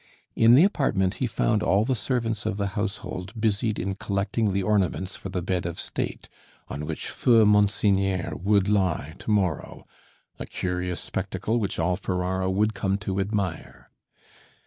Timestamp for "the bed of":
5.29-5.79